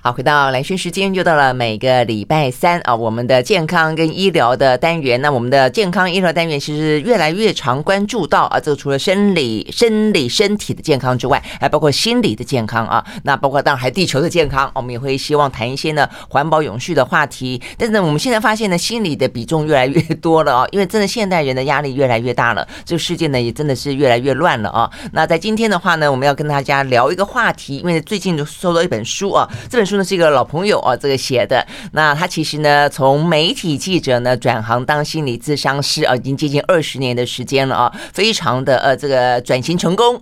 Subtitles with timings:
[0.00, 5.20] 好，回到兰萱时间，又到了每个礼拜三啊，我们的健康跟医疗的单元。
[5.20, 13.04] 那我们的健康医疗单元其实越来越常关注到啊，这个除了生理、生理身体的健康之外，还包括心理的健康啊。
[13.24, 17.60] 那包括当然还地球的健康，我们也会希望谈一些呢环保永续的话题。
[17.76, 24.88] 但是呢，我们现在发现呢，心理的比重越来越多了啊，因为真的现代人的压力越来越大了，这个世界呢也真的是越来越乱了啊。
[25.12, 29.98] 那在今天的话呢，我们要跟大家聊一个话题，因为最近就收到一本书啊，这本书。
[30.08, 31.66] 是一个老朋友啊，这个写的。
[31.92, 40.18] 那他其实呢，从媒体记者呢转行当心理咨商师啊，已经接近二十年的时间了啊，非常的呃这个转型成功，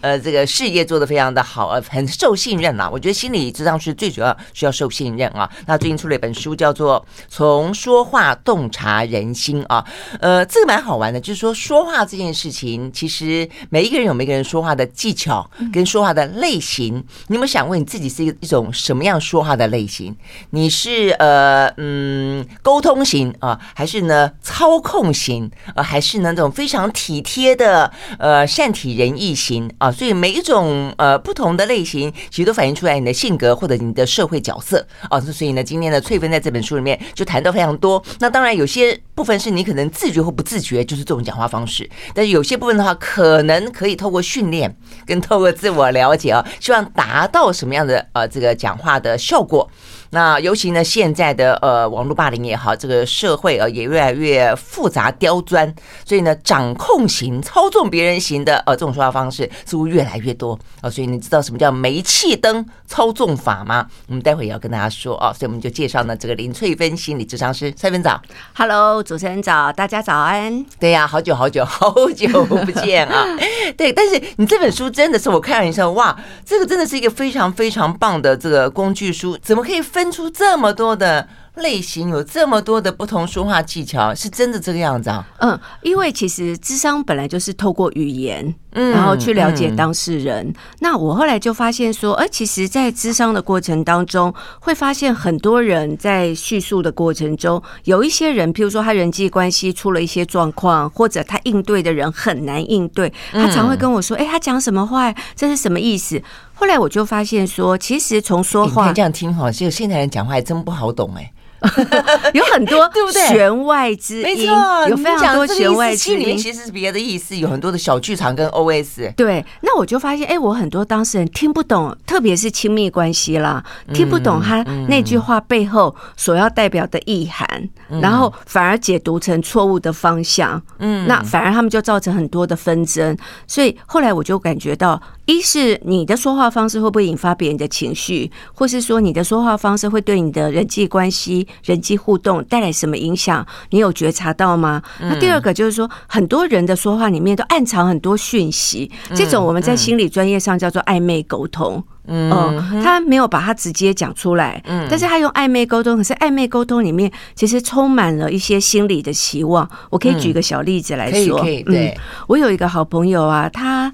[0.00, 2.90] 呃这个事业做得非常的好，呃很受信任啊。
[2.90, 5.48] 我觉得心理咨商师最主要需要受信任啊。
[5.66, 9.84] 那最近出了一本书，叫做《从说话洞察人心》啊，
[10.18, 17.04] 呃这个蛮好玩的，就是说说话这件事情，其实每一个人有每个人说话的技巧跟说话的类型。
[17.28, 20.14] 你有没有想过你自己是一个一种什么么样说话的类型，
[20.50, 29.90] 你是呃嗯沟通型啊，还是呢操控型啊，还是呢这种非常体贴的呃善体人意型啊？
[29.90, 35.18] 所以每一种呃不同的类型，其实都反映出来你的性格或者你的社会角色啊。
[35.18, 38.02] 所以呢，今天的翠芬在这本书里面就谈到非常多。
[38.18, 49.70] 那当然有些部分是你可能自觉或不自觉，就是这种讲话方式；但是有些部分的话，可能可以透过训练跟透过自我了解啊，希望达到什么样的呃这个讲话的效果。
[50.12, 55.72] 那尤其呢，现在的呃网络霸凌也好，这个社会呃也越来越复杂刁钻，
[56.04, 60.90] 所以呢，掌控型、操纵别人型的呃这种说话方式似乎越来越多啊。
[60.90, 63.86] 所以你知道什么叫煤气灯操纵法吗？
[64.08, 65.32] 我们待会也要跟大家说啊。
[65.32, 68.20] 所以我们就介绍呢这个林翠芬心理咨商师，蔡芬早
[68.54, 70.66] ，Hello，主持人早，大家早安。
[70.80, 73.24] 对呀、啊，好久好久好久不见啊。
[73.78, 79.99] 对，但是你这本书真的是我看了一下，哇，这个真的是一个非常非常棒的这个工具书，怎么可以分？
[80.00, 85.28] 分出这么多的类型，有这么多的不同说话技巧，是真的这个样子啊？
[85.40, 90.46] 嗯，因为其实智商本来就是透过语言，嗯，然后去了解当事人。
[90.46, 105.14] 嗯、那我后来就发现说，哎，其实，在咨商的过程当中，会发现很多人在叙述的过程中，有一些人，譬如说他人际关系出了一些状况，或者他应对的人很难应对，他常会跟我说，哎，他讲什么话？
[105.34, 106.22] 这是什么意思？
[106.54, 111.32] 后来我就发现说，其实从说话，你这样听哈，就现在人讲话还真不好懂哎。
[112.34, 113.22] 有很多 对不对？
[113.28, 114.46] 弦外之音，
[114.88, 117.36] 有非常多弦外之音，其实是别的意思。
[117.36, 119.12] 有很多的小剧场跟 OS。
[119.14, 123.62] 对，那我就发现，哎，我很多当事人听不懂，特别是亲密关系啦，
[123.92, 127.68] 听不懂他那句话背后所要代表的意涵，
[128.00, 130.60] 然后反而解读成错误的方向。
[130.78, 133.16] 嗯，那反而他们就造成很多的纷争。
[133.46, 141.46] 所以后来我就感觉到，一是你的说话方式会不会引发别人的情绪，或是说你的说话方式会对你的人际关系。
[141.64, 143.46] 人际互动带来什么影响？
[143.70, 144.82] 你有觉察到吗？
[145.00, 151.82] 那第二个就是说，很多人的说话里面都暗藏很多讯息，这种我们在心理专业上叫做暧昧沟通。
[152.06, 155.96] 嗯，他没有把它直接讲出来，嗯，但是他用暧昧沟通。
[155.96, 159.68] 可是暧昧沟通里面其实充满了一些心理的期望。
[159.90, 161.96] 我可以举个小例子来说，可以，对，
[162.26, 163.92] 我有一个好朋友啊，她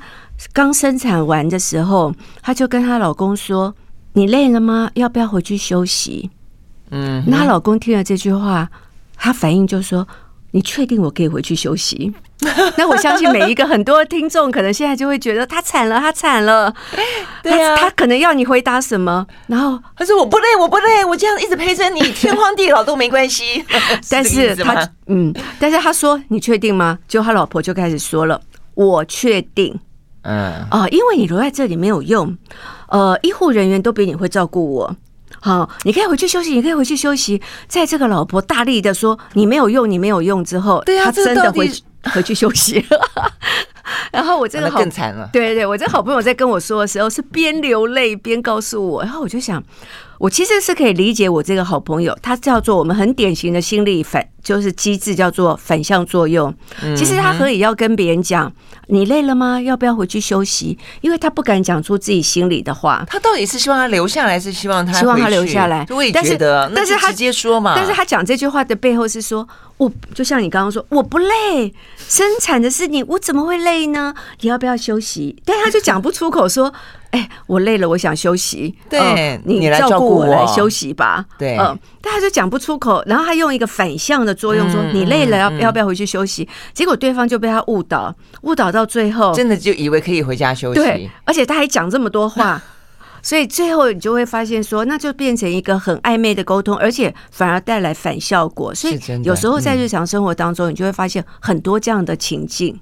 [0.52, 3.74] 刚生产完的时候，她就跟她老公说
[4.14, 4.90] ：“你累了吗？
[4.94, 6.30] 要不要回去休息？”
[6.90, 8.68] 嗯，那她老公听了这句话，
[9.16, 10.06] 他反应就说
[10.52, 12.12] ：“你确定我可以回去休息？”
[12.76, 16.72] 那我相信每一个很多听众可能现在就会觉得他惨了，他惨了。
[17.42, 19.26] 对呀，他可能要你回答什么？
[19.48, 23.64] 然后他说：“我不累，我不累，我这样一直陪着你，天荒地老都没关系。
[24.10, 28.40] ”但是他嗯，但是他说：“你确定吗？”就他老婆就开始说了
[28.74, 29.76] ：“我确定。”
[30.26, 32.36] 嗯啊，因为你留在这里没有用。
[32.88, 34.96] 呃，医护人员都比你会照顾我。
[35.40, 37.40] 好，你可以回去休息，你可以回去休息。
[37.68, 41.70] 在这个老婆大力的说你没有用，你没有用之后，对啊，他真的回
[42.12, 42.84] 回去休息。
[44.12, 49.62] 然后我这个好更惨了，对对对，我这个好朋友在跟我说的时候是边流泪边告诉我，然后我就想，
[50.18, 56.54] 我其实是可以理解我这个好朋友，他叫做我们很典型的心理反，就是机制叫做反向作用。
[56.96, 58.52] 其实他可以要跟别人讲。
[58.88, 59.60] 你累了吗？
[59.60, 60.78] 要不要回去休息？
[61.00, 63.04] 因为他不敢讲出自己心里的话。
[63.08, 65.84] 他到底是希望他留下来，是希望他希望他留下来？
[65.90, 67.72] 我也觉得，但是他直接说嘛。
[67.74, 69.44] 但是他讲这句话的背后是说，
[69.76, 74.14] 我就像你刚刚说，我不累，生产的是你，我怎么会累呢？
[74.40, 75.36] 你要不要休息？
[75.44, 76.72] 但他就讲不出口说。
[77.10, 78.74] 哎，我累了，我想休息。
[78.90, 81.24] 对，你来照顾我，来休息吧。
[81.38, 90.80] 对，嗯，但他就讲不出口，然后他用一个反向的作用说：“你累了，要要不要回去休息？”结果对方就被他误导，误导到最后，真的就以为可以回家休息。
[90.80, 92.60] 对，而且他还讲这么多话，
[93.22, 98.74] 所以最后你就会发现说，那就变成一个很暧昧的沟通，而且反而带来反效果。
[98.74, 102.78] 所以有时候在日常生活当中，你就会发现很多这样的情境。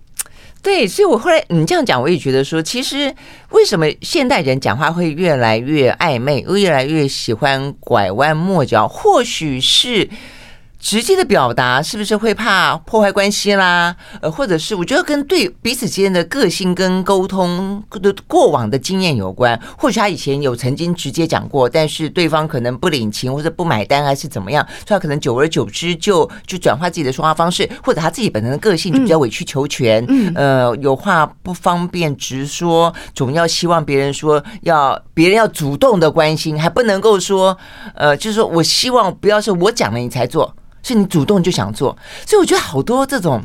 [0.64, 3.14] 对，所以我后来你这样讲，我也觉得说，其实
[3.50, 10.08] 为什么现代人讲话会越来越暧昧，越来越喜欢拐弯抹角，或许是。
[10.84, 13.96] 直接的表达是不是会怕破坏关系啦？
[14.20, 19.58] 呃，或者是我觉得跟对彼此之间的个性跟沟通的过往的经验有关。
[19.78, 37.56] 或许他以前有曾经直接讲过，但是对方可能不领情或者不买单，还是怎么样，所以他可能久而久之就就转化自己的说话方式，或者他自己本身的个性就比较委曲求全，呃，有话不方便直说，总要希望别人说要别人要主动的关心，还不能够说
[37.94, 40.54] 呃，就是说我希望不要是我讲了你才做。
[40.84, 43.42] 是你主动就想做，所以我觉得好多这种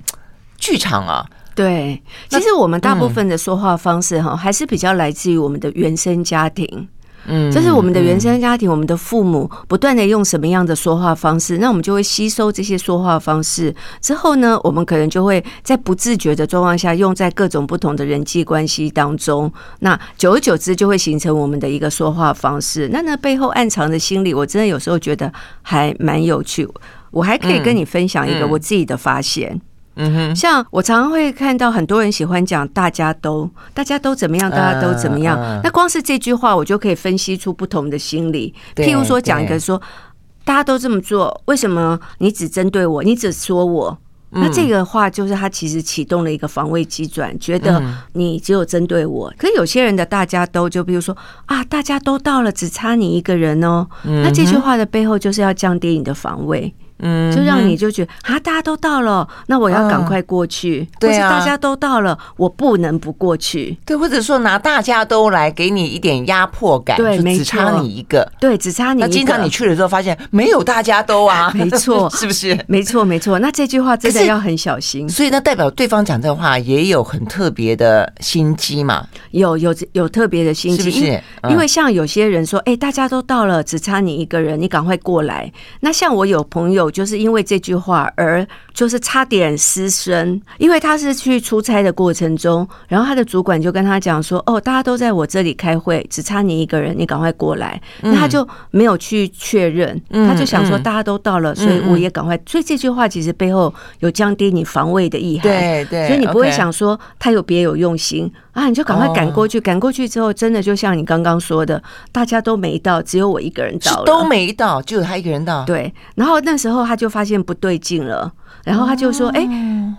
[0.57, 1.25] 剧场啊，
[1.55, 1.99] 对，
[2.29, 6.87] 其实我们大部分的说话方式哈，还是比较来自于我们的原生家庭，
[7.25, 22.89] 嗯，就是我们的原生家庭，我们的父母不断的用什么样的说话方式，那我们就会吸收这些说话方式，之后呢，我们可能就会在不自觉的状况下用在各种不同的人际关系当中，那久而久之就会形成我们的一个说话方式。
[22.91, 25.31] 那那背后暗藏的心理，我真的有时候觉得
[25.61, 26.67] 还蛮有趣。
[27.11, 29.59] 我还可以跟你分享一个我自己的发现，
[29.95, 38.53] 嗯哼，像我常常会看到很多人喜欢讲“大家都，大家都怎么样，大家都怎么样”，那光是这句话，我就可以分析出不同的心理。
[38.75, 39.81] 譬如说，讲一个说
[40.45, 43.97] “大家都这么做，为什么你只针对我，你只说我”，
[44.31, 47.83] 那这个话就是他其实启动了一个防卫机转，觉得
[48.13, 49.33] 你只有针对我。
[49.37, 51.17] 可是有些人的“大家都”，就比如说
[51.47, 53.87] 啊，大家都到了，只差你一个人哦。
[54.03, 56.73] 那这句话的背后就是要降低你的防卫。
[56.99, 60.87] 嗯，就让你就觉得啊，大家都到了，那我要赶快过去。
[60.99, 63.77] 对啊，大家都到了，我不能不过去。
[63.85, 66.97] 对，或者说拿大家都来给你一点压迫感。
[66.97, 68.29] 对，没，只差你一个。
[68.39, 69.07] 对，只差你一个。
[69.07, 72.57] 那经常你去了之后，发现没有大家都啊，没错， 是不是？
[72.67, 73.39] 没错，没错。
[73.39, 75.07] 那这句话真的要很小心。
[75.07, 79.07] 所以那代表对方讲这话也有很特别的心机嘛？
[79.31, 81.23] 有有有特别的心机，是不是？
[81.49, 85.49] 因为像有些人说，哎，大家都到了，只差你一个人，你赶快过来。
[85.79, 86.88] 那像我有朋友。
[86.89, 102.39] 就是因为这句话而就是差点失身，因为他是去出差的过程中，然后他的主管就跟他讲说：“哦，大家都在我这里开会，只差你一个人，你赶快过来。”那他就没有去确认，他就想说大家都到了，所以我也赶快。
[102.45, 115.63] 所以这句话其实背后有降低你防卫的意涵，对对，所以你不会想说他有别有用心啊，你就赶快赶过去，赶过去之后，真的就像你刚刚说的，大家都没到，只有我一个人到了，都没到，只有他一个人到。
[115.65, 116.89] 对，然后那时候。
[116.89, 118.33] 他就发现不对劲了，
[118.63, 119.47] 然后他就说：“哎，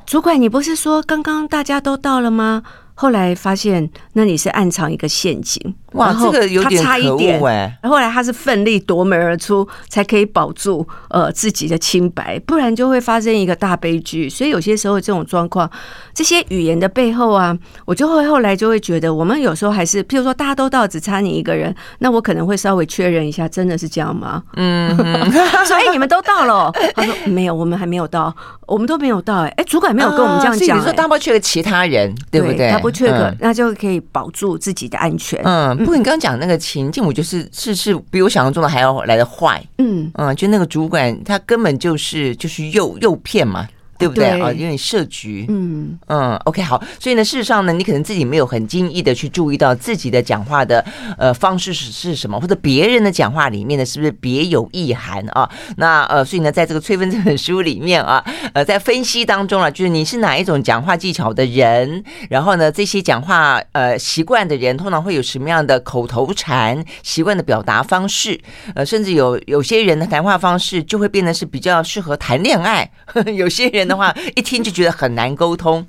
[0.04, 2.64] 主管，你不是说刚刚大家都到了吗？”
[2.94, 7.78] 后来发现那里是暗藏一个陷阱，哇，这个有点可恶哎！
[7.82, 14.28] 后来他是奋力夺门而出，才可以保住呃自己的清白，不然就会发生一个大悲剧。
[14.28, 15.68] 所以有些时候这种状况，
[16.14, 24.42] 这些语言的背后啊，我就会后来就会觉得，我们有时候还是，譬如说大家都到，只差你一个人，那我可能会稍微确认一下，真的是这样吗？
[24.56, 24.96] 嗯，
[25.66, 28.32] 所以你们都到了，他说没有，我们还没有到，
[28.66, 32.70] 我们都没有到，哎哎，主管没有跟我们这样讲，所以你说大包去了其他人，对不对？
[32.92, 35.40] 确可，那就可以保住自己的安全。
[35.44, 39.62] 嗯，不过你刚刚讲那个情境，我就是是是比我想象中的还要来的坏。
[39.78, 43.68] 嗯嗯，就那个主管，他根本就是就是诱诱骗嘛。
[44.00, 44.48] 对不对啊？
[44.50, 46.82] 有点设局，嗯嗯，OK，好。
[46.98, 50.82] 所以呢，事实上呢，你可能自己没有很经意的去注意到自己的讲话的
[51.18, 55.48] 呃方式是是什么，或者别人的讲话里面呢，是不是别有意涵啊？
[55.76, 68.40] 那呃，所以呢，在这个催婚这本书里面啊，呃，在分析当中啊，就是你是哪一种讲话技巧的人，然后呢，这些讲话呃习惯的人，通常会有什么样的口头禅、习惯的表达方式，
[68.74, 73.89] 呃，甚至有有些人的谈话方式就会变得是比较适合谈恋爱，呵 呵有些人。
[73.90, 75.84] 的话一听就觉得很难沟通，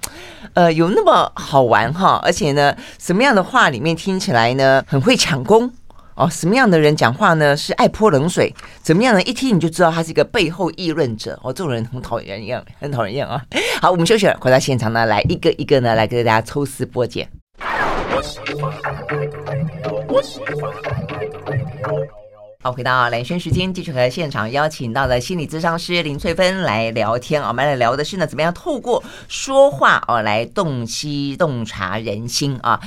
[0.55, 2.19] 呃，有那么好玩哈？
[2.23, 5.71] 而且呢，什么样的话里面听起来呢很会抢功
[6.15, 6.27] 哦？
[6.29, 8.53] 什么样的人讲话呢是爱泼冷水？
[8.81, 9.21] 怎么样呢？
[9.21, 13.41] 一听你就知道他是一个背后议论者哦，这种人很讨厌一样，很讨厌啊！
[13.79, 17.29] 好，我们休息了，回到现场呢，来一个一个呢来给大家抽丝剥茧。
[22.63, 27.47] 好，回到蓝轩时间，继续和现场邀请到的心理咨商师林翠芬来聊天啊。
[27.47, 32.79] 我们来聊的是呢，怎么样透过说话哦来洞悉洞察人心啊。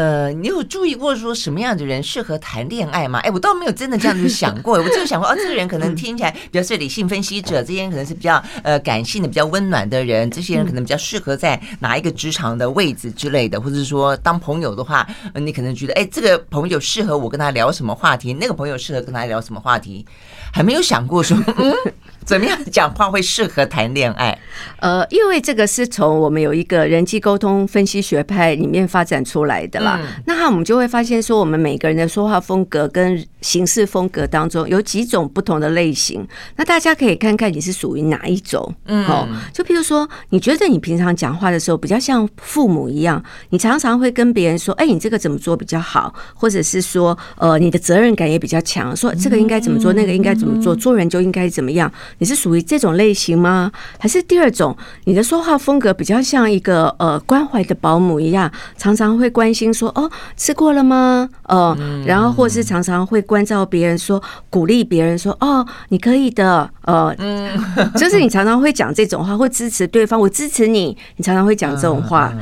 [0.00, 3.18] 呃，你有注意过说什么样的人适合谈恋爱吗？
[3.18, 20.06] 哎，我倒没有真的这样子想过，我只有想过，哦，这个人可能听起来比较是理性分析者，这些人可能是比较呃感性的、比较温暖的人，这些人可能比较适合在哪一个职场的位置之类的，或者是说当朋友的话，你可能觉得，哎，这个朋友适合我跟他聊什么话题，那个朋友适合跟他聊什么话题，
[20.50, 21.74] 还没有想过说，嗯。
[22.22, 24.38] 怎么样讲话会适合谈恋爱？
[24.78, 29.98] 呃，因为这个是从我们有一个人际沟通分析学派里面发展出来的啦。
[30.02, 36.26] 嗯、那我们就会发现说，我们每个人的说话风格跟行事风格当中有几种不同的类型。
[36.56, 38.74] 那大家可以看看你是属于哪一种。
[38.86, 53.70] 嗯，哦，就譬如说，你觉得你平常讲话的时候比较像父母一样，你常常会跟别人说：“哎，你这个怎么做比较好？”或者是说：“呃，你的责任感也比较强，说这个应该怎么做，那个应该怎么做，做人就应该怎么样。”你是属于这种类型吗？
[53.98, 61.28] 还是第二种，你的说话风格比较像一个呃关怀的保姆一样，常常会关心说哦吃过了吗？
[61.44, 61.76] 呃，
[62.06, 67.14] 然后或是常常会关照别人说，鼓励别人说哦你可以的，呃，
[67.96, 72.32] 就是你常常会讲这种话，会支持对方，我支持你，你常常会讲这种话。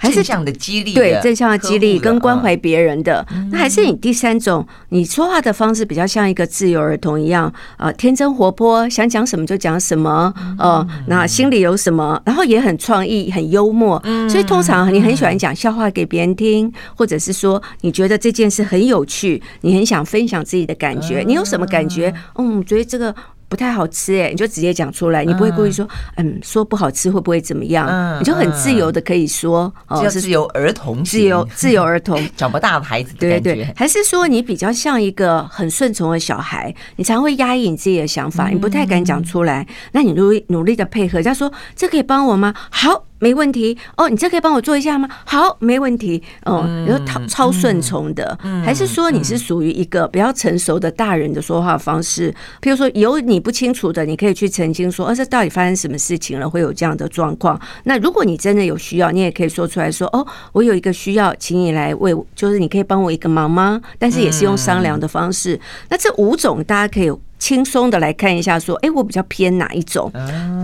[0.00, 22.10] 还是正向的激励，对正向的激励跟关怀别人的，那还是你第三种，你说话的方式比较像一个自由儿童一样，呃，天真活泼，想讲什么就讲什么，呃，那心里有什么，然后也很创意，很幽默，所以通常你很喜欢讲笑话给别人听，或者是说你觉得这件事很有趣，你很想分享自己的感觉，你有什么感觉？
[22.36, 23.14] 嗯，觉得这个。
[23.50, 28.16] 不太好吃哎，你就直接讲出来，你不会故意说，嗯，说不好吃会不会怎么样？
[28.20, 42.54] 你就很自由的可以说，哦，是自由儿童，自由自由儿童，长不大的孩子，对对，还是说你比较像一个很顺从的小孩，你常会压抑你自己的想法，你不太敢讲出来，那你努力努力的配合，人家说这可以帮我吗？
[42.70, 43.09] 好。
[43.20, 45.08] 没问题哦，你这可以帮我做一下吗？
[45.24, 46.64] 好，没问题哦。
[46.88, 52.34] 然后超超顺从的，还是说你是属于一个比较成熟的大人的说话方式？
[52.60, 57.60] 譬如说有你不清楚的，你可以去澄清说，哦，这到底发生什么事情了，会有这样的状况。
[57.84, 63.80] 那如果你真的有需要，你也可以说出来说，哦，我有一个需要，请你来为，就是你可以帮我一个忙吗？
[63.98, 65.60] 但是也是用商量的方式。
[65.90, 70.10] 那这五种大家可以轻松的来看一下，说，哎，我比较偏哪一种？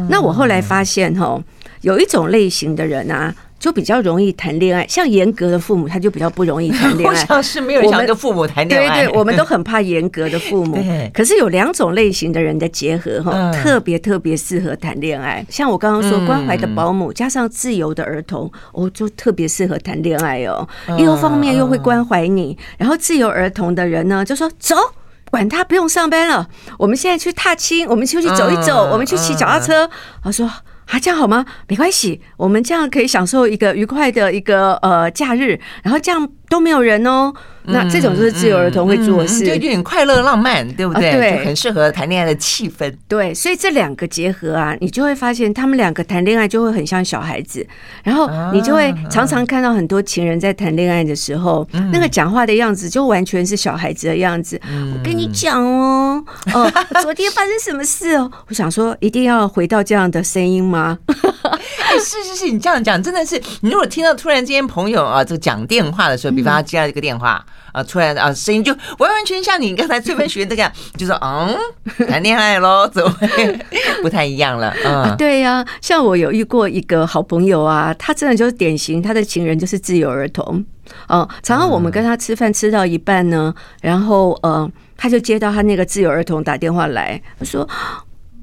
[0.09, 1.39] 那我后来发现，哈。
[1.87, 4.85] 有一种类型的人啊，就比较容易谈恋爱。
[4.89, 7.15] 像严格的父母，他就比较不容易谈恋爱。
[7.23, 9.05] 我想是没有想跟父母谈恋爱。
[9.05, 10.85] 对对，我们都很怕严格的父母。
[11.15, 15.47] 可是有两种类型的人的结合，哈，特别特别适合谈恋爱。
[15.49, 20.69] 像我刚刚说，关怀的保姆加上自由的儿童，哦，就特别适合谈恋爱哦。
[20.99, 24.75] 一个方面又会关怀你，然后自由儿童的人呢，就说走，
[25.31, 26.49] 管他，不用上班了，
[26.81, 29.89] 我们现在去踏青，我们出去走一走，我们去骑脚踏车。
[30.21, 30.51] 他说。
[30.87, 31.45] 啊，这样好吗？
[31.69, 37.33] 没关系，我们这样可以享受一个愉快的一个呃假日，然后这样都没有人哦。
[37.69, 41.11] 那这种就是自由儿童会做的事，就有点快乐浪漫，对不对？
[41.11, 42.95] 对，很适合谈恋爱的气氛。
[43.09, 47.67] 对，所以这两个结合啊，你就会发现他们两个谈恋爱就会很像小孩子，
[48.05, 54.61] 然后你就会常常看到很多情人在谈恋爱的时候，那个讲话的样子就完全是小孩子的样子。
[54.95, 56.25] 我跟你讲哦，
[56.55, 58.31] 哦，昨天发生什么事哦？
[58.47, 60.99] 我想说，一定要回到这样的声音吗？
[61.87, 67.45] 哎，是是是，你这样讲真的是，你如果听到突然之间朋友啊，这个讲电话的时候，比方他接到一个电话。
[67.73, 71.55] 啊，突然啊，声音就完完全像你刚才翠芬学的这样，就说嗯，
[72.09, 73.59] 谈恋爱喽，怎么会
[74.01, 74.75] 不太一样了？
[74.83, 80.65] 嗯，对呀，像我有遇过一个好朋友啊，他真的就是典型，他的情人就是自由儿童。
[81.09, 84.67] 嗯，常常我们跟他吃饭吃到一半呢，然后呃，
[84.97, 87.69] 他就接到他那个自由儿童打电话来，他说。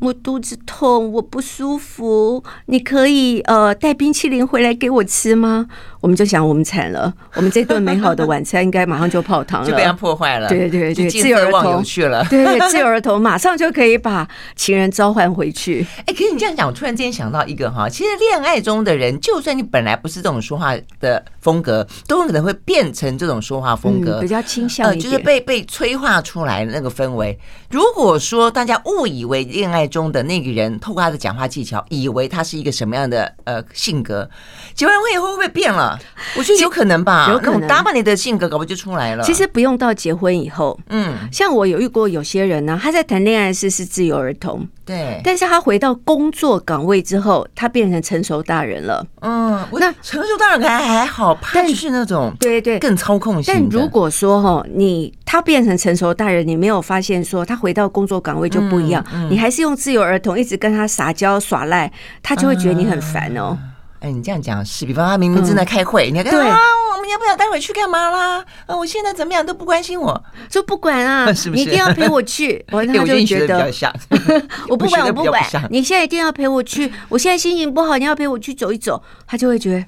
[0.03, 5.67] 我肚子痛，我不舒服，你可以呃带冰淇淋回来给我吃吗？
[6.01, 10.49] 我们就想，我们惨了，我们这顿美好的晚餐应该马上就泡汤了， 就被他破坏了。
[10.49, 15.87] 对对 对，自由儿童去了，对自由儿童马上就可以把情人召唤回去。
[16.05, 27.39] 哎，可是你这样讲，我突然之间想到一个哈，其实恋爱中的人，就算你本来不是这种说话的风格，都有可能会变成这种说话风格，比较倾向，就是被被催化出来的那个氛围。
[27.69, 34.27] 如果说大家误以为恋爱中的那个人透过他的讲话技巧，以为他是一个什么样的呃性格，
[34.73, 35.99] 结完婚以后会不会变了？
[36.35, 39.23] 我觉得有可能吧，有可能打扮你的性格，搞不就出来了？
[39.23, 49.05] 其实不用到结婚以后，嗯，像我有遇过有些人呢，他在谈恋爱时是自由儿童，对，但是他回到工作岗位之后，他变成成熟大人了。
[49.21, 53.53] 嗯，那成熟大人还还好，但是那种对对更操控性。
[53.53, 60.37] 但如果说哈，你他变成成熟大人，你没有发现说他回到工作岗位就不一样，你还是用自由儿童。
[60.37, 63.57] 一直跟他撒娇耍赖，他就会觉得你很烦哦。
[63.99, 66.57] 哎，你这样讲是，比方他明明正在开会，你看，对啊，
[66.95, 68.43] 我们要不要待会去干嘛啦？
[68.65, 71.63] 啊，我现在怎么样都不关心我，说不管啊， 是不是？
[71.63, 72.65] 你一定要陪我去。
[72.71, 73.71] 我他就觉得，
[74.67, 76.91] 我不管，我不管，你现在一定要陪我去。
[77.07, 79.85] 我现在心情不好，你要陪我去走一走，他就会觉得。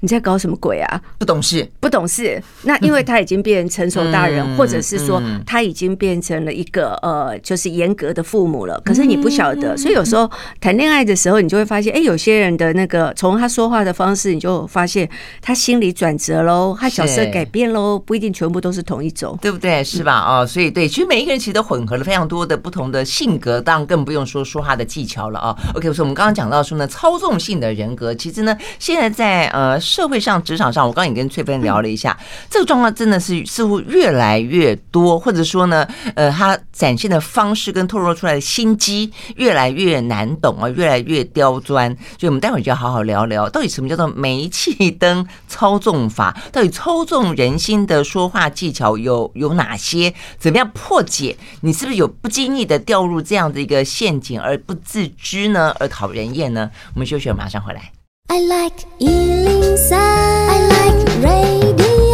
[0.00, 1.00] 你在搞什么鬼啊？
[1.18, 2.42] 不懂事，不懂事。
[2.62, 8.80] 那因为他已经变成成熟大人， 或者是说他已经变成了一个呃，就是严格的父母了。
[8.84, 15.08] 可是你不晓得，所以有时候谈恋爱的时候，你就会发现，哎，有些人的那个从他说话的方式，你就发现
[15.40, 19.82] 他心理转折喽，他角色改变喽，不一定全部都是同一种，对不对？
[19.82, 20.20] 是吧？
[20.20, 25.56] 哦，所以对，其实每一个人其实都混合了非常多的不同的性格，当然更不用说说话的技巧了啊。
[25.74, 32.16] OK，所以我们刚刚讲到说呢，操纵性的人格，其实呢，现在在呃社会上、职场上，我刚刚也跟翠芬聊了一下，
[32.50, 41.88] 这个状况真的是似乎越来越多，或者说呢，呃，他展现的方式跟透露出来的心机越来越难懂啊，越来越刁钻。
[42.18, 46.36] 所以，我们待会儿就要好好聊聊，到底什么叫做煤气灯操纵法？
[46.52, 50.12] 到底操纵人心的说话技巧有 有哪些？
[50.38, 51.36] 怎么样破解？
[51.62, 55.74] 你是不是有不经意的掉入这样的一个陷阱而不自知呢？
[55.78, 56.70] 而讨人厌呢？
[56.94, 57.97] 我们休息，马上回来。
[58.30, 62.07] I like 103, I like radio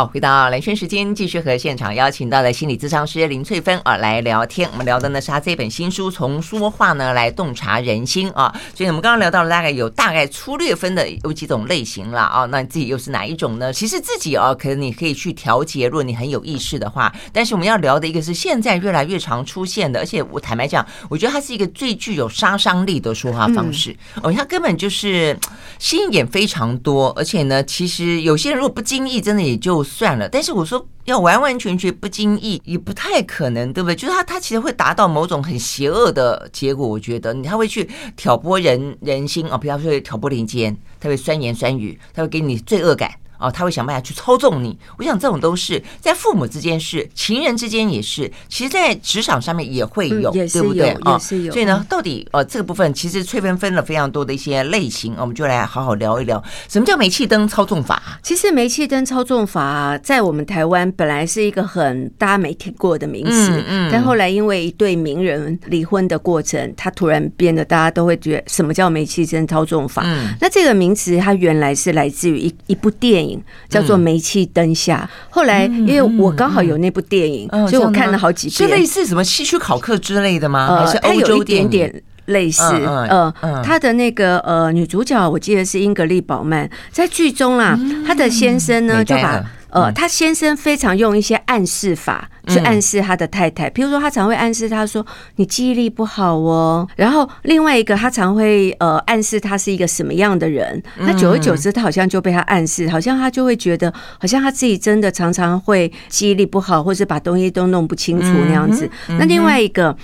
[0.00, 4.66] 好，回到蓝轩时间，继续和现场邀请到的心理咨商师林翠芬啊来聊天。
[4.72, 8.50] 我们聊的呢是她这本新书《从说话呢来洞察人心》啊。
[8.74, 12.46] 所以我们刚刚聊到了大概有大概粗略分的有几种类型了啊。
[12.46, 13.70] 那你自己又是哪一种呢？
[13.70, 17.14] 其实自己啊，可能你可以去调节，如果你很有意识的话。
[17.30, 23.94] 但是我们要聊的一个是现在越来越常出现的，而且我坦白讲，我觉得它是一个最具有杀伤力的说话方式。
[24.22, 25.38] 哦，它根本就是
[25.78, 29.84] 心眼非常多，而且呢，其实有些人如果不经意，真的也就。
[29.90, 33.96] 算了，但是我说要完完全全不经意也不太可能，对不对？
[33.96, 36.86] 就是他，他其实会达到某种很邪恶的结果。
[36.86, 43.10] 我觉得他会去挑拨人人心啊，比方说挑拨离间，他会酸言酸语，他会给你罪恶感。
[43.40, 44.76] 哦，他会想办法去操纵你。
[44.98, 50.90] 我想这种都是在父母之间是，情人之间也是，其实，在职场上面也会有，嗯、对不对？
[51.02, 58.20] 啊，所以呢，到底呃这个部分，其实翠芬分了非常多的一些类型，我们就来好好聊一聊，什么叫煤气灯操纵法？
[58.22, 70.02] 其实煤气灯操纵法在我们台湾本来是一个很大家没听过的名词，嗯，嗯，但后来因为一对名人离婚的过程，他突然变得大家都会觉得什么叫煤气灯操纵法？
[70.04, 73.29] 嗯，那这个名词它原来是来自于一一部电影。
[73.68, 75.08] 叫做煤气灯下。
[75.28, 78.68] 后来，因为我刚好有那部电影，所以我看了好几遍。
[78.70, 80.66] 是类似什么希区考克之类的吗？
[80.68, 82.62] 呃，还是它有一点点类似。
[82.62, 83.32] 呃，
[83.64, 89.44] 他的那个呃女主角，我记得是英格丽宝曼，在剧中啦，她的先生呢就把。
[89.72, 95.04] 呃，他先生非常用一些暗示法去暗示他的太太，比如说他常会暗示他说，
[95.36, 108.90] 你记忆力不好哦，然后另外一个他常会呃暗示他是一个什么样的人，那久而久之他好像就被他暗示，好像他就会觉得好像他自己真的常常会记忆力不好，或是把东西都弄不清楚那样子。
[109.06, 109.96] 那另外一个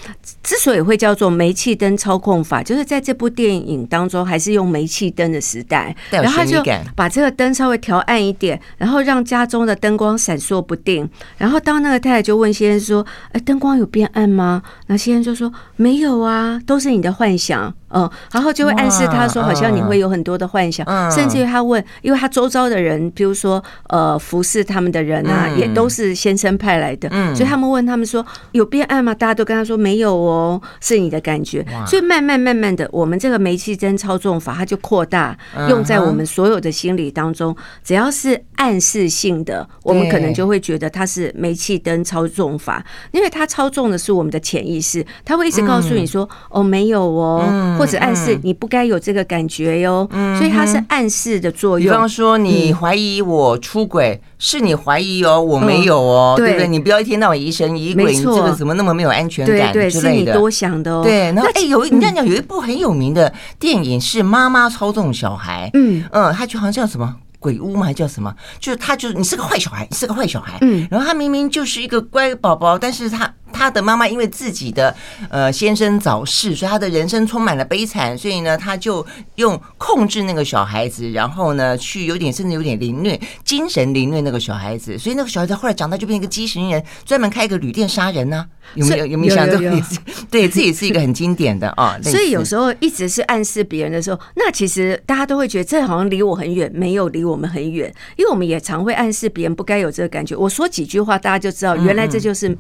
[0.43, 6.63] 之所以会叫做煤气灯操控法，就是在这部电影当中还是用煤气灯的时代，然后他就
[6.95, 9.57] 把这个灯稍微调暗一点，然后让家中。
[9.57, 29.15] 中的灯光闪烁不定，然后当那个太太就问先生说：“哎，灯光有变暗吗？”那先生就说：“没有啊，都是你的幻想。”嗯，然后就会暗示他说，好像你会有很多的幻想，甚至于他问，因为他周遭的人，比如说呃服侍他们的人啊，也都是先生派来的，所以他们问他们说有变暗吗？
[29.15, 31.65] 大家都跟他说没有哦，是你的感觉。
[31.87, 35.35] 所以慢慢慢慢的，我们这个煤气灯操纵法，它就扩大
[35.71, 47.77] 用在我们所有的心理当中，只要是暗示性的，我们可能就会觉得它是煤气灯操纵法，因为它操纵的是我们的潜意识，它会一直告诉你说哦没有哦。
[47.79, 51.91] 或者暗示你不该有这个感觉哟，所以它是暗示的作用。
[51.91, 56.69] 比方说，你怀疑我出轨，是你怀疑哦，我没有哦，对不对？
[56.69, 59.91] 你不要一天到晚疑神疑鬼，你这个怎么那么没有安全感之类的？
[59.91, 61.03] 对，是你多想的哦。
[61.03, 67.15] 对，然后哎，有你这样讲，有一部很有名的电影是妈妈操纵小孩，嗯嗯，他就好像叫什么
[67.47, 67.87] 鬼屋吗？
[67.87, 68.35] 还叫什么？
[68.59, 73.33] 就是他就是你是个坏小孩，你是个坏小孩，嗯，然后他明明就是一个乖宝宝，但是他。
[73.53, 74.95] 他的妈妈因为自己的
[75.31, 79.07] 呃先生早逝，所以他的人生充满了悲惨，所以呢，他就
[79.37, 88.45] 用控制那个小孩子，然后呢，去有点甚至有点凌虐，精神凌虐那个小孩子，所以那个小孩子后来长大就变成一个畸形人，专门开一个旅店杀人呢、啊？
[88.75, 89.59] 有没有有没有想到？
[90.31, 91.99] 对，这也是一个很经典的啊。
[92.05, 100.37] 所以有时候一直是暗示别人的时候，那其实大家都会觉得这好像离我很远，没有离我们很远，因为我们也常会暗示别人不该有这个感觉。
[100.37, 102.57] 我说几句话，大家就知道原来这就是。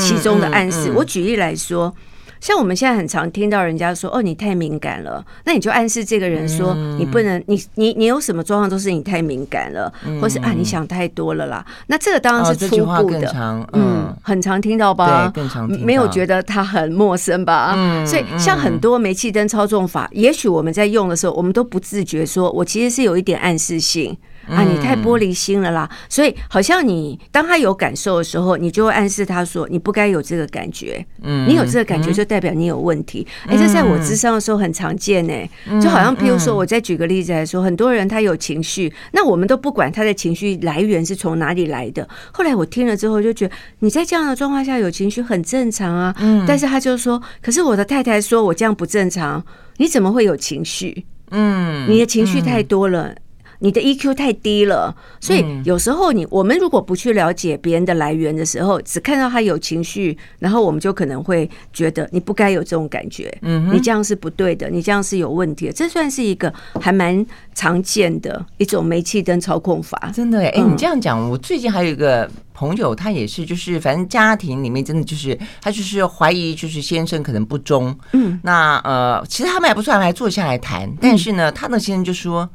[0.00, 1.94] 其中的暗示，我举例来说，
[2.40, 15.30] 像我们现在很常听到人家说：“哦，你太敏感了。”那你就暗示这个人说：“你不能，你你你有什么状况都是你太敏感了，或是啊你想太多了啦。”那这个当然是初步的，嗯，很常听到吧？
[15.34, 15.84] 对，更常听到。
[15.84, 17.74] 没有觉得他很陌生吧？
[17.76, 24.16] 嗯，所以像很多煤气灯操纵法，也许我们在用的时候，我们都不自觉说，我其实是有一点暗示性。
[24.48, 25.90] 啊，你太玻璃心了啦！
[26.08, 31.04] 所以好像你当他有感受的时候，你就会暗示他说你不该有这个感觉。
[31.22, 33.26] 嗯，你有这个感觉就代表你有问题。
[33.46, 35.80] 哎，这在我智商的时候很常见呢。
[35.80, 42.08] 就好像譬如说，我再举个例子来说，很多人他有情绪，那我们都不管他的情绪来源是从哪里来的。
[42.32, 46.14] 后来我听了之后就觉得，你在这样的状况下有情绪很正常啊。
[46.20, 49.44] 嗯，但是他就说，可是我的太太说我这样不正常，
[49.78, 51.04] 你怎么会有情绪？
[51.30, 53.12] 嗯，你的情绪太多了。
[53.60, 65.72] 你的 EQ 太低了，所以有时候你我们如果不去了解别人的来源的时候，只看到他有情绪，然后我们就可能会觉得你不该有这种感觉，嗯，你这样是不对的，你这样是有问题的。
[65.72, 70.10] 这算是一个还蛮常见的一种煤气灯操控法。
[70.14, 82.48] 真的哎，哎，你这样讲，我最近还有一个朋友，他也是，就是反正家庭里面真的就是他就是怀疑，就是先生可能不忠，嗯，那呃，其实他们还不算，还坐下来谈，但是呢，他的先生就说。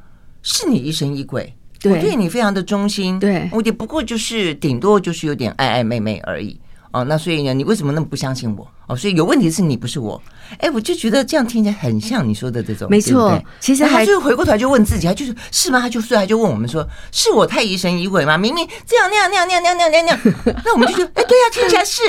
[0.44, 6.60] 是你疑神疑鬼，对我对你非常的忠心，对我也不过就是顶多就是有点暧暧昧昧而已
[6.92, 7.04] 哦。
[7.04, 8.68] 那所以呢，你为什么那么不相信我？
[8.88, 10.22] 哦，所以有问题是你不是我。
[10.58, 13.42] 哎，我就觉得这样听起来很像你说的这种，没错。
[13.60, 15.80] 其实他就回过头来就问自己，他就是是吗？
[15.80, 18.38] 他就所以他就问我们说，是我太疑神疑鬼吗？
[18.38, 20.20] 明明这样那样那样那样那样那样那样，
[20.66, 22.04] 那我们就觉得，哎，对呀，听起来是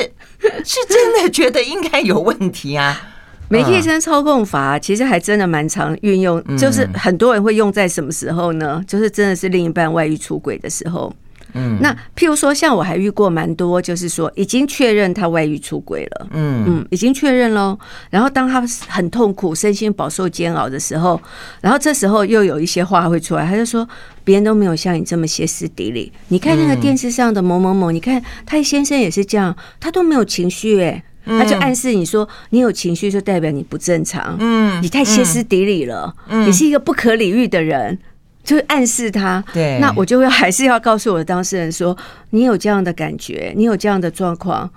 [0.65, 3.11] 是真的觉得应该有问题啊。
[3.53, 8.83] 煤气灯操控法其实还真的蛮常运用，就是很多人会用在什么时候呢？
[8.87, 11.15] 就是真的是另一半外遇出轨的时候。
[11.55, 17.79] 嗯，那譬如说，像我还遇过蛮多，就是说已经确认他外遇出轨了，嗯嗯，已经确认喽。
[18.09, 21.21] 然后当他很痛苦、身心饱受煎熬的时候，
[21.61, 23.87] 然后这时候又有一些话会出来，他就说
[24.25, 26.11] 别人都没有像你这么歇斯底里。
[26.29, 31.05] 你看那个电视上的某某某，你看他先生也是这样，他都没有情绪哎。
[31.25, 37.99] 他就暗示你说，你有情绪就代表你不正常，嗯，你太歇斯底里了，嗯，你是一个不可理喻的人，
[38.43, 39.43] 就是暗示他。
[39.53, 41.97] 对，那我就会还是要告诉我的当事人说，
[42.31, 44.69] 你有这样的感觉，你有这样的状况，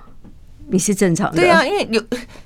[0.70, 1.38] 你是正常的。
[1.38, 2.02] 对啊，因为有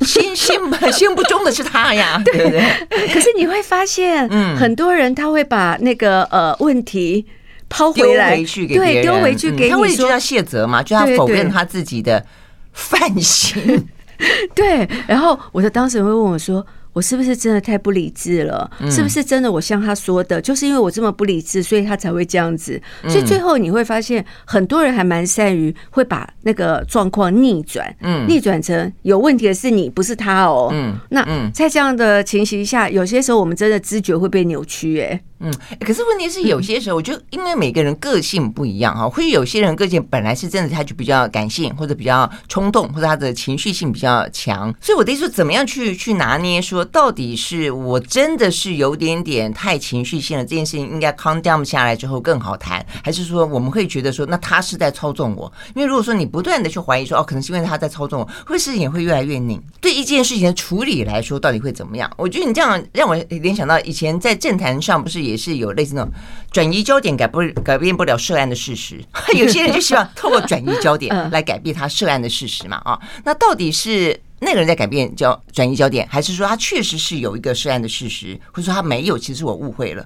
[0.05, 0.57] 心心
[0.91, 2.45] 心不忠的是他呀， 对。
[2.45, 3.07] 不对？
[3.13, 7.25] 可是你会发现，嗯，很多人他会把那个呃问题
[7.67, 12.25] 抛回来，丢回去给对，丢回去给你说，他会就要卸责嘛，就要否认他自己的。
[12.73, 13.87] 犯行，
[14.55, 16.65] 对，然后我的当事人会问我说
[16.99, 18.69] ：“我是不是真的太不理智了？
[18.91, 22.81] 是不是真的我像他说的，就是因为我这么不理智，所以他才会这样子？
[23.07, 30.67] 所以最后你会发现，很多人还蛮善于会把那个状况逆转，嗯，逆转成有问题的是你，不是他哦。
[30.73, 35.21] 嗯，那在这样的情形下，有些时候我们真的知觉会被扭曲，哎。
[35.41, 44.75] 嗯，可是问题是有些时候， 我觉得因为每个人个性不一样哈，会有些人个性本来是真的，他就比较感性，或者比较冲动，或者他的情绪性比较强。
[44.81, 55.51] 所以我的意思说，怎么样去去拿捏，说到底是我真的是有点点太情绪性了，这件事情应该 calm down 下来之后更好谈，还是说我们会觉得说，那他是在操纵我？
[55.75, 59.61] 因为如果说你不断的去怀疑说，哦，可能是因为他在操纵我，会事情也会越来越拧。
[59.81, 62.09] 对一件事情的处理来说，到底会怎么样？
[62.17, 66.11] 我觉得你这样让我联想到以前在政坛上不是也是有类似那种
[66.51, 69.03] 转移焦点改不改变不了涉案的事实，
[69.37, 72.99] 有些人就希望透过转移焦点来改变他涉案的事实嘛啊？
[73.23, 79.17] 那到底是那个人在改变焦转移焦点，还是说他确实是有一个涉案的事实，或者说他没有？
[79.17, 80.05] 其实我误会了。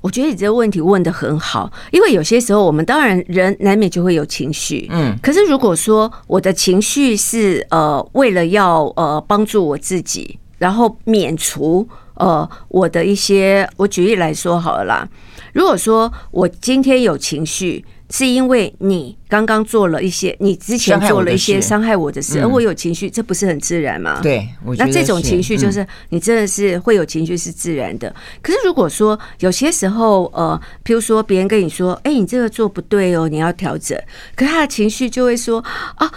[0.00, 11.88] 我觉得你这个问题问的很好，因为有些时候我们当然人难免就会有情绪，嗯，可是如果说我的情绪是呃为了要呃帮助我自己，然后免除。
[12.18, 15.06] 呃，我的一些，我举例来说好了啦。
[15.52, 24.20] 如果说我今天有情绪，是因为你刚刚做了一些，你之前做了一些伤害我的事，而我有情绪，这不是很自然吗？
[24.22, 28.14] 对，那这种情绪就是你真的是会有情绪是自然的。
[28.40, 33.98] 可是如果说有些时候，呃，譬如说别人跟你说，哎，你这个做不对哦，你要调整，
[34.34, 35.64] 可是他的情绪就会说
[35.96, 36.10] 啊。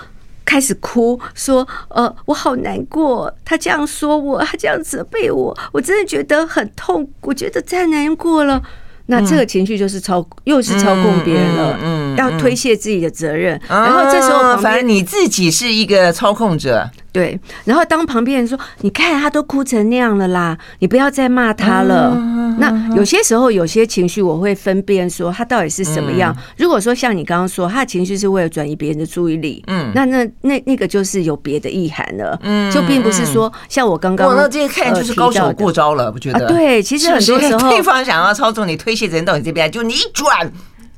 [0.46, 3.32] 开始哭，说：“呃，我好难过。
[3.46, 8.60] 他这样说我，他这样责备我，我真的觉得很痛，我觉得太难过了。
[9.12, 13.60] 那这个情绪就是操，又是操控别人了，嗯，要推卸自己的责任。
[13.68, 16.88] 然后这时候，反正你自己是一个操控者，
[17.20, 22.16] 对，然后当旁边人说：“你看他都哭成那样了啦，你不要再骂他了。”
[22.60, 26.34] 那有些时候有些情绪，我会分辨说他到底是什么样。
[26.58, 36.48] 如果说像你刚刚说，他的情绪是为了转移别人的注意力，嗯，那那那那个就是有别的意涵了，嗯，就并不是说像我刚刚，那这些看就是高手过招了，我觉得。
[36.48, 40.50] 对，其实很多时候 对方想要操纵你、推卸责任到你这边，就你一转。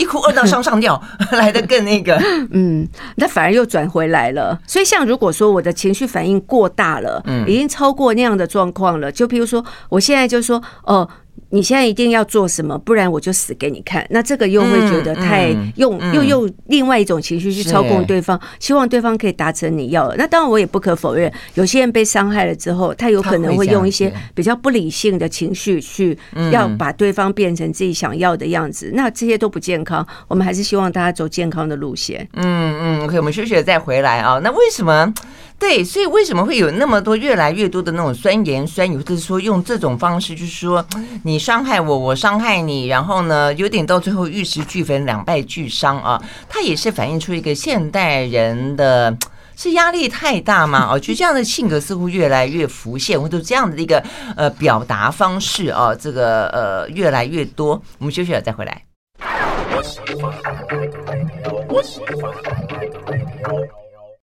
[0.02, 1.00] 一哭二闹三上吊，
[1.34, 2.20] 来的更那个，
[2.52, 2.88] 嗯，
[3.18, 4.60] 那反而又转回来了。
[4.66, 11.08] 所以，像如果说我的情绪反应过大了，嗯，已经超过那样的状况了，就譬如说，我现在就说，哦。
[11.52, 14.06] 你现在一定要做什么，不然我就死给你看。
[14.10, 20.16] 那这个又会觉得太用，又用另外一种情绪去操控对方，希望对方可以达成你要的。
[20.18, 26.18] 那当然，我也不可否认，有些人被伤害了之后，他有可能会用一些比较不理性的情绪去
[26.52, 28.92] 要把对方变成自己想要的样子。
[28.94, 30.06] 那这些都不健康。
[30.28, 32.28] 我们还是希望大家走健康的路线。
[32.34, 34.40] 嗯嗯，OK，我们休息了再回来啊。
[34.42, 35.14] 那为什么？
[35.62, 40.84] 对，所以为什么会有那么多越来越多的那种酸言酸语，或者是说用这种方式，就是说
[41.24, 46.20] 你伤害我，我伤害你，然后呢，有点到最后玉石俱焚，两败俱伤啊。
[46.50, 49.16] 它也是反映出一个现代人的，
[49.56, 50.90] 是压力太大吗？
[50.92, 54.04] 哦，就这样的性格似乎越来越浮现，或者这样的一个
[54.36, 57.80] 呃表达方式啊，这个呃越来越多。
[58.00, 58.82] 我们休息了再回来。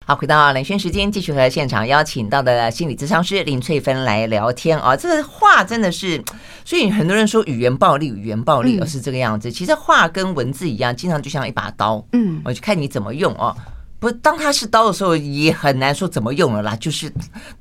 [0.06, 4.94] 好，回到冷轩时间，继续和现场邀请到的心理咨商师林翠芬来聊天啊。
[4.94, 6.22] 这个话真的是，
[6.62, 9.50] 所以很多人说语言暴力，语言暴力，而是这个样子。
[9.50, 13.56] 其实话跟文字一样，经常就像一把刀，嗯，我就看你怎么用哦。
[13.98, 17.10] 不，当它是刀的时候，也很难说怎么用了啦，就是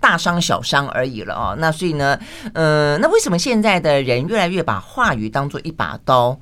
[0.02, 1.56] 大伤小伤而已了哦。
[1.58, 2.20] 那所以呢，
[2.54, 6.38] 呃，那为什么现在的人越来越把话语当做一把刀？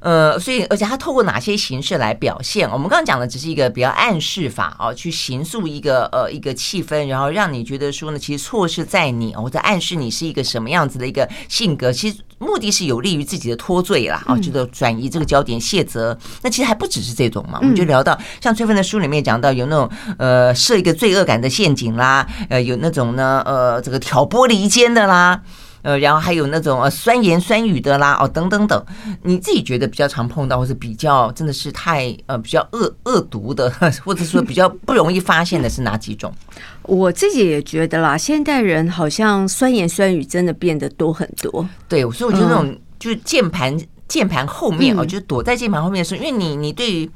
[0.00, 2.68] 呃，所以而且他透过哪些形式来表现？
[2.70, 11.92] 我们刚刚讲的只是一个比较暗示法哦，去形塑一个呃一个气氛，然后让你觉得说呢，其实错是在你，或者暗示你是一个什么样子的一个性格。
[11.92, 16.16] 其实目的是有利于自己的脱罪啦，啊，就是转移这个焦点、卸责。
[16.42, 25.42] 那其实还不只是这种嘛，我们就聊到像崔芬的书里面讲到有那种呃设一个罪恶感的陷阱啦，呃有那种呢呃这个挑拨离间的啦。
[25.82, 28.84] 呃，然后还有那种呃酸言酸语的啦，哦，等等等，
[29.22, 33.70] 你自己觉得比较常碰到，或是比较真的是太呃比较恶恶毒的，
[34.04, 36.32] 或者说比较不容易发现的是哪几种？
[36.82, 41.66] 我自己也觉得啦，现代人好像酸言酸语真的变得多很多。
[41.88, 47.10] 对，所以我觉得那种就是键盘键盘后面哦，就是躲在键盘后面的时候，因为你你对于。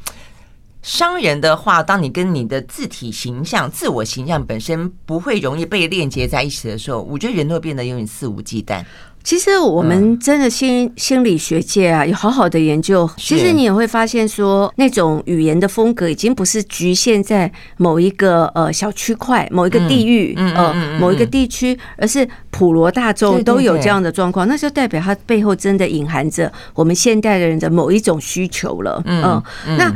[0.85, 8.85] 伤人的话，当你跟你的字体形象、自我形象本身不会容易被链接在一起的时候，我觉得人都会变得有点肆无忌惮。
[9.23, 13.09] 其实我们真的心心理学界啊，有好好的研究。
[13.17, 29.03] 其实你也会发现说，那种语言的风格已经不是局限在某一个呃小区块、某一个地域、呃某一个地区，而是普罗大众都有这样的状况，那就代表它背后真的隐含着我们现代的人的某一种需求了。
[29.07, 29.43] 嗯，
[29.79, 29.91] 那。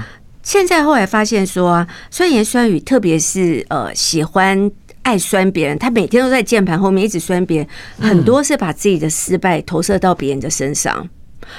[0.48, 4.70] 现在后来发现说啊，酸言酸语，特别是呃喜欢
[5.02, 7.68] 爱酸别人，他每天都在键盘后面一直酸别人，
[8.08, 11.06] 很多是把自己的失败投射到别人的身上，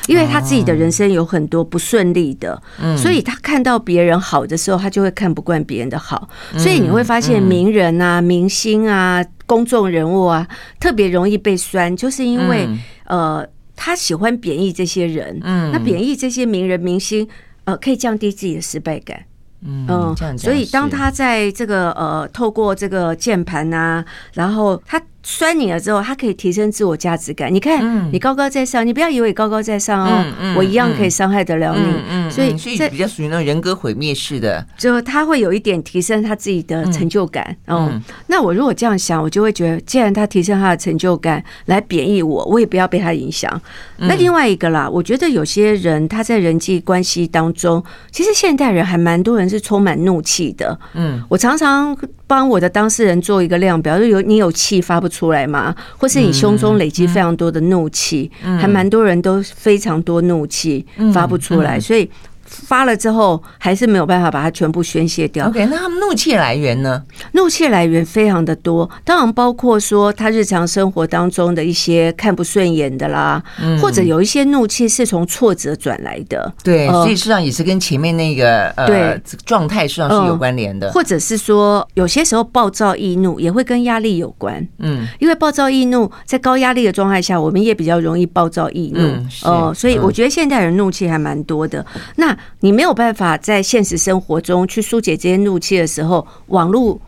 [0.08, 2.60] 因为他自己的人生有很多不顺利的，
[2.98, 10.48] 所以他看到别人好的时候，他就会看不惯别人的好，所以你会发现名人啊、明星啊、公众人物啊，
[10.80, 12.68] 特别容易被酸，就是因为
[13.06, 17.30] 呃他喜欢贬义这些人，那贬义这些名人明星。
[17.70, 19.24] 呃，可以降低自己的失败感，
[19.62, 24.04] 嗯，所以当他在这个呃，透过这个键盘啊，
[24.34, 25.02] 然后他。
[25.22, 27.54] 酸你了之后，他可以提升自我价值感。
[27.54, 32.30] 你看，你高高在上，你不要以为高高在上哦，我一样可以伤害得了你。
[32.30, 37.56] 所以，所以比较属于那种人格毁灭式的，就他会有一点提升他自己的成就感。
[37.68, 43.62] 嗯，那我如果这样想，我就会觉得，既然他提升他的成就感来贬义我，我也不要被他影响。
[43.98, 50.80] 那另外一个啦，我觉得有些人他在人际关系当中，其实现代人还蛮多人是充满怒气的。
[50.94, 55.32] 嗯，我常常帮我的当事人做一个量表，就有你有气发不出。
[55.32, 55.76] 来吗？
[55.98, 62.10] 或是你胸中累积非常多的怒气，还蛮多人都非常多怒气发不出来，所以。
[62.50, 65.48] 发了之后还是没有办法把它全部宣泄掉。
[65.48, 67.02] OK，那他们怒气来源呢？
[67.34, 73.42] 怒气来源非常的多，当然包括说他日常生活当中的一些看不顺眼的啦，
[73.82, 76.52] 或者有一些怒气是从挫折转来的。
[76.64, 80.92] 对，所以实际上也是跟前面那个呃状态实际上是有关联的。
[80.92, 84.66] 或者是说有些时候暴躁易怒也会跟压力有关。
[84.80, 89.10] 嗯，因为暴躁易怒在高压力的状态下，我们也比较容易暴躁易怒。
[89.44, 91.86] 哦，所以我觉得现代人怒气还蛮多的。
[92.16, 97.00] 那你没有办法在现实生活中去疏解这些怒气的时候，网络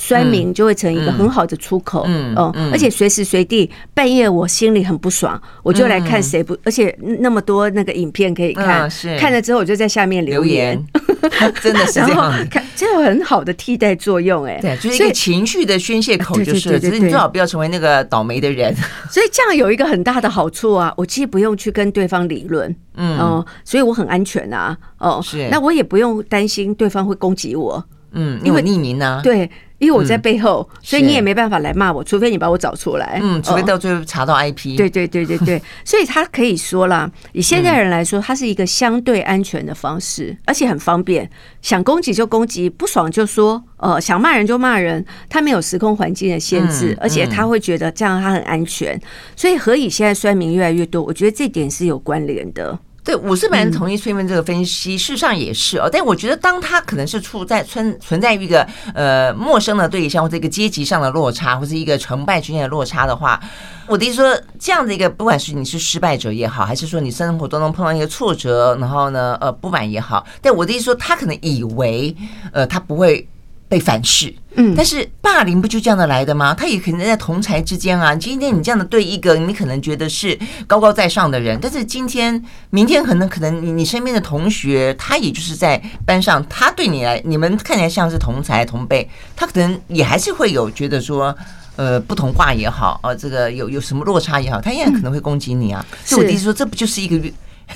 [0.00, 2.04] 酸民就会成一个很好的出口。
[2.06, 10.80] 嗯嗯，而且随时随地半夜我心里很不爽，我就来看谁不，而且那么多那个影片可以看，看了之后我就在下面留言，
[11.60, 14.44] 真的是这样， 看这有很好的替代作用。
[14.44, 18.72] 哎，对，就是一个情绪的宣泄口，就是，只是你最好不要成为那个倒霉的人。
[19.10, 27.84] 所以这样有一个很大的好处啊，我既不用去跟对方理论，嗯，所以我很安全啊，哦，是，那我也不用担心对方会攻击我。
[28.12, 33.20] 嗯，因为匿名呢，对，因为我在背后，所以你也没办法来骂我，除非你把我找出来。
[33.22, 34.76] 嗯，除非到最后查到 IP。
[34.76, 41.30] 对对对对对， 所以他可以说啦，以现在人来说，它是一个相对安全的方式，而且很方便，
[41.62, 49.00] 想攻击就攻击，不爽就说，呃，想骂人就骂人，他没有时空环境的限制，而且他会觉得这样他很安全，
[49.36, 52.78] 所以何以现在酸民越来越多，我觉得这点是有关联的。
[53.08, 55.88] 对，我是蛮同意崔文这个分析，嗯、事实上也是哦。
[55.90, 63.40] 但我觉得，当他可能是处在存存在于一个呃陌生的对象，或者一个阶级上的落差，或者一个成败之间的落差的话，
[63.86, 72.14] 我的意思说，这样的一个，不管是你是失败者也好，还是说你生活当中碰到一个挫折，然后呢，呃，不满也好，但我的意思说，他可能以为，
[72.52, 73.26] 呃，他不会。
[73.68, 76.54] 被反噬，嗯，但是霸凌不就这样的来的吗？
[76.54, 78.14] 他也可能在同才之间啊。
[78.14, 91.36] 今天你这样的对一个你可能觉得是高高在上的人，但是今天、明天可能可能你你身边的同学，他也就是在班上，他对你来，你们看起来像是同才同辈，他可能也还是会有觉得说，
[91.76, 95.84] 呃，不同化也好，啊，这个有有什么落差也好，他依然可能会攻击你啊。
[96.06, 97.16] 所以我的意思说，这不就是一个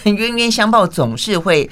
[0.04, 1.68] 冤 冤相报总是会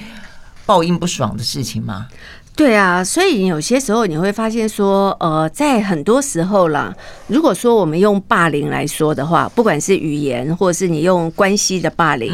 [0.63, 2.07] 报应不爽的事情吗？
[2.53, 6.93] 对啊，所以有些时候你会发现说，呃，在很多时候啦，
[7.27, 12.31] 如果说我们用霸凌来说的话，不管是语言，或者是你用关系的霸凌，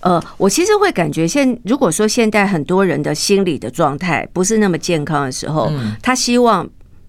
[0.00, 6.68] 呃，我其实会感觉现如果说现在很多人的心理的状态不是那么健康的时候，他希望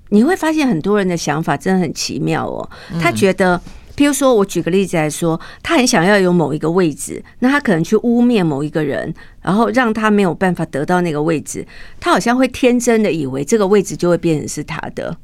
[0.10, 3.62] 你会发现很多人的想法真的很奇妙哦，他觉得。
[3.97, 11.65] 譬如说，我举个例子来说，他很想要有某一个位置，那他可能去污蔑某一个人，然后让他没有办法得到那个位置，
[11.99, 15.17] 他好像会天真的以为这个位置就会变成是他的。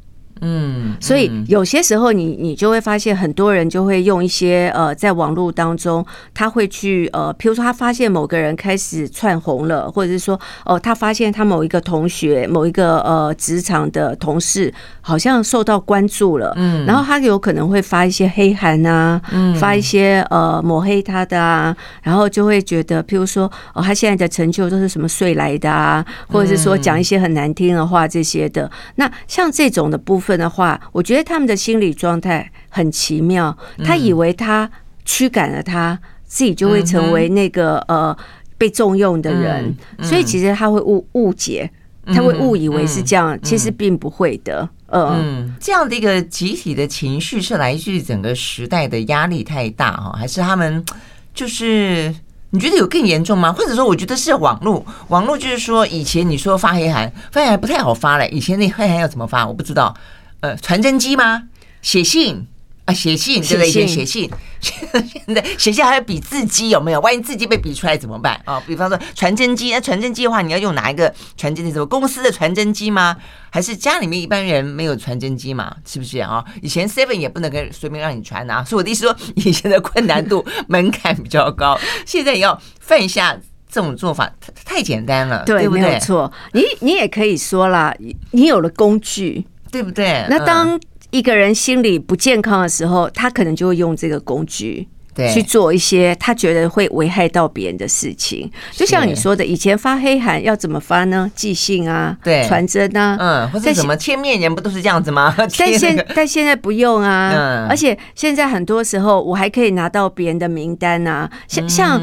[0.45, 30.33] 嗯，所以有些时候你你就会发现很多人就会用一些呃，在网络当中，他会去呃，譬如说他发现某个人开始窜红了，或者是说哦，他发现他某一个同学、某一个呃职场的同事好像受到关注了，嗯，然后他有可能会发一些黑函啊，嗯，发一些呃抹黑他的啊，然后就会觉得譬如说哦，他现在的成就都是什么税来的啊，或者是说讲一些很难听的话这些的，那像这种的部分。
[30.38, 33.56] 的话，我觉得他们的心理状态很奇妙。
[33.84, 34.69] 他以为他
[35.06, 38.15] 驱赶了他，自己就会成为那个呃
[38.58, 41.69] 被重用的人，所以其实他会误误解，
[42.08, 44.67] 他会误以为是这样，其实并不会的。
[44.88, 50.86] 嗯，这样的一个集体的情绪是来自于整个时代的压力太大哈，还是他们
[51.34, 52.13] 就是
[52.52, 53.52] 你觉得有更严重吗？
[53.52, 59.96] 或者说，我觉得是网络，网络就是说，以前你说发黑函，发黑函不太好发了，以前那黑函要怎么发，我不知道。
[60.43, 61.43] 呃，传真机吗？
[61.82, 62.45] 写信
[62.84, 63.71] 啊，写信对不对？
[63.71, 64.29] 写写信，
[64.60, 66.99] 现在写信还要比字机有没有？
[66.99, 68.62] 万一字机被比出来怎么办啊？
[68.67, 71.71] 比方说传真机，那传真机的话，你要用哪一个传真机？
[71.71, 73.15] 什么公司的传真机吗？
[73.49, 75.73] 还是家里面一般人没有传真机嘛？
[75.86, 76.43] 是不是啊？
[76.62, 78.62] 以前 Seven 也不能跟随便让你传啊。
[78.65, 83.34] 所以我的意思说，以前的困难度 门槛比较高，现在也要犯一下
[83.71, 85.82] 这种做法，太太简单了，对不对？
[85.84, 87.95] 没有错，你你也可以说啦，
[88.32, 89.45] 你有了工具。
[89.73, 90.23] 对不对？
[90.29, 94.88] 那当一个人心理不健康的时候，他可能就会用这个工具。
[95.13, 101.30] 对，去做一些他觉得会危害到别人的事情，就像你说的，以前发黑函要怎么发呢？
[101.36, 105.34] 寄信啊，对，传真啊，嗯，或者什么千面人不都是这样子吗？
[105.58, 112.02] 但现但现在不用啊，嗯，而且现在很多时候我还可以拿到别人的名单啊，像像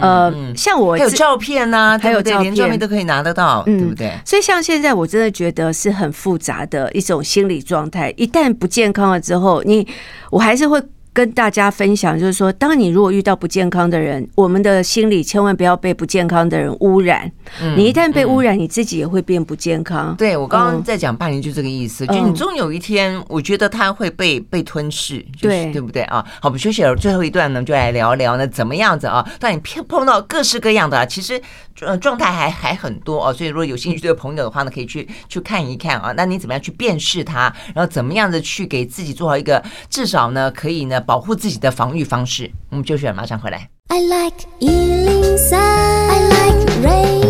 [0.00, 4.12] 呃像我还有照片呐，还有照片，照片都可以拿得到，对不对？
[4.24, 9.86] 所以像现在我真的觉得是很复杂的一种心理状态，一旦不健康了之后，你
[10.30, 10.82] 我还是会。
[11.16, 17.32] 跟大家分享，就是说，当你如果遇到不健康的人，我们的心里千万不要被不健康的人污染。
[17.74, 20.14] 你一旦被污染，你自己也会变不健康。
[20.16, 26.22] 对，我刚刚在讲霸凌，就这个意思，就你终有一天，我觉得他会被被吞噬，对对不对啊？
[26.42, 29.26] 好，我们休息了，最后一段呢，就来聊聊呢，怎么样子啊？
[29.40, 31.40] 当你碰碰到各式各样的，其实
[31.80, 33.32] 呃状态还还很多哦。
[33.32, 36.12] 所以如果有兴趣的朋友的话呢，可以去去看一看啊。
[36.14, 37.50] 那你怎么样去辨识它？
[37.74, 41.00] 然后怎么样子去给自己做好一个至少呢，可以呢？
[41.06, 43.70] 保护自己的防御方式，我们就选马上回来。
[43.88, 47.25] I like 103, I like radio.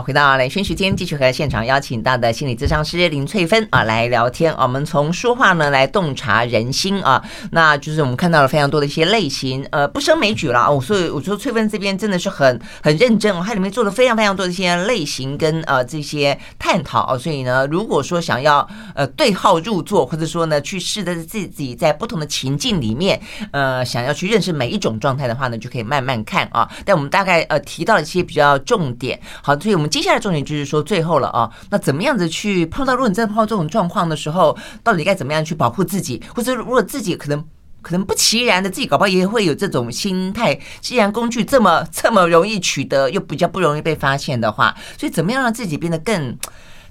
[0.00, 4.54] 回到兰萱时间，继续和现场邀请到的心理咨商师林翠芬啊来聊天。
[4.56, 10.80] 我们从说话呢来洞察人心啊，那就是我们看到了非常多的一些类型，呃，不胜枚举了哦。
[10.80, 17.18] 所以我说翠芬这边真的是很很认真，它里面做了非常非常多的一些类型跟呃这些探讨啊。
[17.18, 23.20] 所以呢，如果说想要呃对号入座，或者说呢去试着自己在不同的情境里面，
[23.50, 26.70] 呃，想要去认识每一种状态的话呢，就可以慢慢看啊。
[26.84, 29.87] 但我们大概呃提到了一些比较重点，好，所以我们。
[29.88, 32.94] 接下来重点就是说最后了啊，那怎么样子去碰到？
[32.94, 36.22] 如果你真的碰到这种状况的时候，到底该怎么样去保护自己？
[36.34, 37.44] 或者如果自己可能
[37.80, 40.58] 可能不其然的，自己搞不好也会有这种心态。
[40.80, 46.36] 既然工具这么这么容易取得，又比较不容易被发现的话，所以怎么样让自己变得更？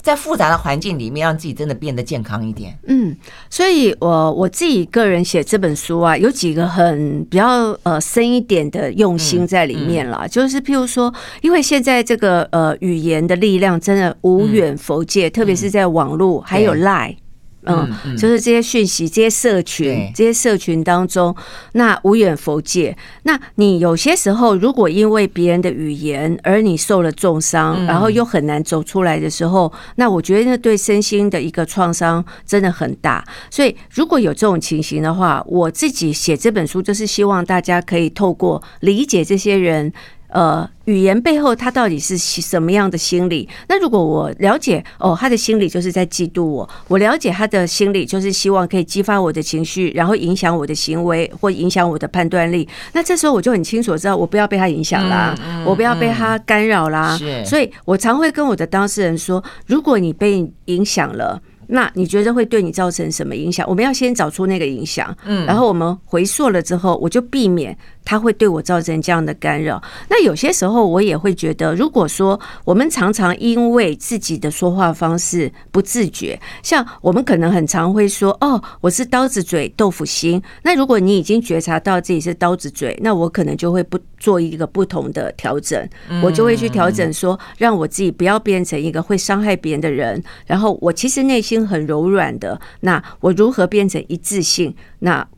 [0.00, 2.78] 在复杂的环境里面，让自己真的变得健康一点。
[2.86, 3.16] 嗯，
[3.50, 10.26] 所以我我自己个人写这本书啊，有几个很比较呃深一点的用心在里面了。
[10.28, 17.16] 就是譬如说，因为现在这个呃语言的力量真的无远弗届，特别是在网络还有 Line。
[17.64, 21.34] 嗯，就是这些讯息、这些社群、这些社群当中，
[21.72, 22.96] 那无远佛界。
[23.24, 33.24] 那你有些时候，如果因为别人的语言而你受了重伤，然后又很难走出来的时候，那我觉得那对身心的一个创伤真的很大。
[33.50, 39.92] 所以，如果有这种情形的话，我自己写这本书就是希望大家可以透过理解这些人。
[40.30, 43.48] 呃，语言背后他到底是什么样的心理？
[43.68, 52.68] 那如果我了解哦，他的心理就是在嫉妒我；我了解他的心理就是希望可以激发我的情绪，然后影响我的行为或影响我的判断力。
[52.92, 57.18] 那这时候我就很清楚知道，我不要被他影响啦，我不要被他干扰啦。
[57.46, 61.40] 所以我常会跟我的当事人说，如果你被影响了。
[61.70, 63.68] 那你觉得会对你造成什么影响？
[63.68, 67.76] 我们要先找出那个影响，嗯，然后我们回溯了之后，我就避免
[68.08, 69.82] 它会对我造成这样的干扰。
[70.08, 85.86] 那有些时候我也会觉得，如果说我们常常因为自己的说话方式不自觉，像我们可能很常会说：“哦，我是刀子嘴豆腐心。”那如果你已经觉察到自己是刀子嘴，那我可能就会不做一个不同的调整，
[86.22, 90.24] 我就会去调整说，让我自己不要变成一个会伤害别人的人。
[90.46, 91.58] 然后我其实内心。
[91.68, 94.74] 很柔软的，那我如何变成一致性？
[95.00, 95.28] 那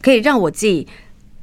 [0.00, 0.88] 可以让我自己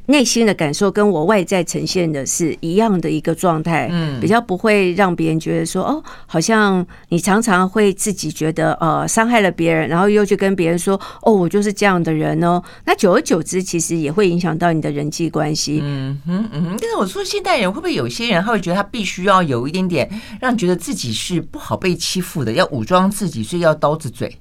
[0.07, 12.61] 内心的感受跟我外在呈现的是一样的一个状态，嗯，比较不会让别人觉得说，哦，好像你常常会自己觉得呃伤害了别人，然后又去跟别人说，哦，我就是这样的人哦。
[12.85, 15.79] 那久而久之，其实也会影响到你的人际关系。
[15.81, 16.77] 嗯嗯嗯。
[16.81, 20.09] 但是我说，现代人会不会有些人他会觉得他必须要有一点点
[20.41, 24.37] 让觉得自己是不好被欺负的，要武装自己，所以要刀子嘴。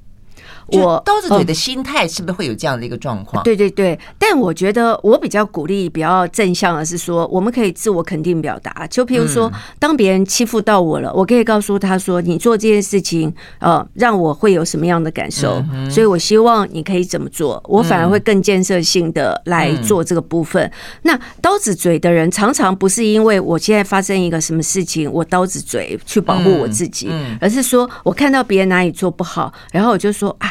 [0.69, 3.43] 我刀子嘴的心态是不是会有这样的一个状况？
[3.43, 8.87] 对对对，但我觉得我比较鼓励比较正向的是说，我们可以自我肯定表达。
[8.89, 15.63] 就譬如说，当别人欺负到我了，我可以告诉他说：“你做这件事情，呃，让我会有什么样的感受？
[15.91, 20.71] 所以我希望你可以怎么做。”我反而会更建设性的来做这个部分。
[21.03, 27.11] 那刀子嘴的人常常不是因为我现在发生一个什么事情，我刀子嘴去保护我自己，
[27.41, 30.51] 而是说我看到别人哪里做不好，然后我就说啊。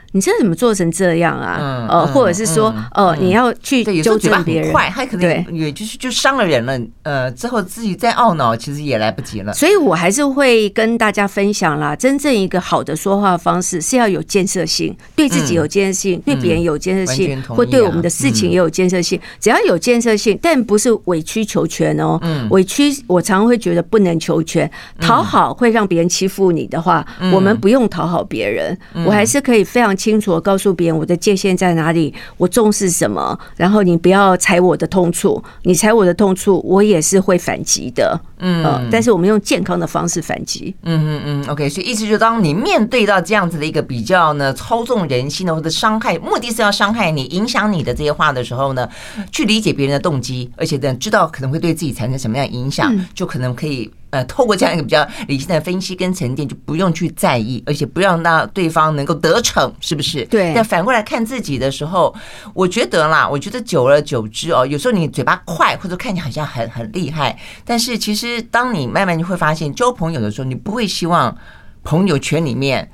[0.13, 1.57] 你这怎么做成这样啊？
[1.59, 6.77] 嗯、呃，或者是说，哦、呃，你要去纠正别人，快，他可能也就是就伤了人了。
[7.03, 9.53] 呃，之后自己再懊恼，其实也来不及了。
[9.53, 19.17] 所以我还是会跟大家分享啦，真正一个好的说话方式是要有建设性，对自己有建设性，嗯、对别人有建设性，或对我们的事情也有建设性。
[19.39, 22.19] 只要有建设性，但不是委曲求全哦。
[22.23, 29.95] 嗯，委屈我常常会觉得不能求全，讨好会让别人欺负你的话，我们不用讨好别人，我还是可以非常。
[30.01, 38.19] 清楚地告诉别人我的界限在哪里，我重视什么，然后你不要踩我的痛处，你踩我的痛处，我也是会反击的。
[38.39, 40.73] 嗯、呃，但是我们用健康的方式反击。
[40.81, 48.89] 嗯嗯嗯，OK，所以意思就是，当你面对到这样子的一个比较呢，操纵人心的或者伤害，目的是要伤害你、影响你的这些话的时候呢，
[49.31, 53.91] 去理解别人的动机，而且呢，知道可能会对自己产生什么样的影响，就可能可以。
[54.11, 60.25] 呃，透过这样一个比较理性的分析跟沉淀，就不用去在意，而且不让那对方能够得逞，是不是？
[60.25, 60.53] 对。
[60.53, 62.13] 但反过来看自己的时候，
[62.53, 71.35] 我觉得啦，我觉得久而久之哦，有时候你嘴巴快，或者看起来好像很很厉害，但是其实当你慢慢就会发现，交朋友的时候，你不会希望
[71.83, 72.91] 朋友圈里面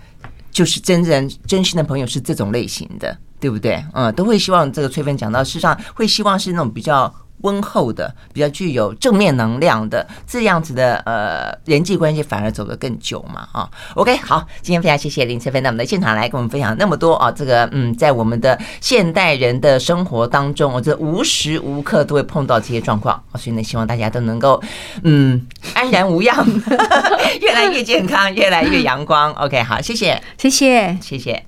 [0.52, 3.84] 就是真正真心的朋友是这种类型的，对不对？
[3.94, 7.12] 嗯，都会希望这个翠芬讲到，事实上会希望是那种比较。
[7.42, 13.70] 温厚的，比较具有正面能量的这样子的呃人际关系，反而走得更久嘛啊。
[13.96, 17.32] OK，好，今天非常谢谢林翠芬到我们的现场来跟我们分享那么多啊。
[17.32, 24.62] 这个嗯，在我们的现代人的生活当中，我觉得无时无刻都会碰到这些状况，所以呢，希望大家都能够
[25.04, 26.46] 嗯安安然无恙，
[27.42, 29.32] 越来越健康，越来越阳光。
[29.34, 31.48] OK，好，谢谢，谢谢，谢谢。